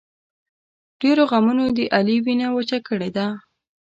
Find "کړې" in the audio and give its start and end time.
2.87-3.09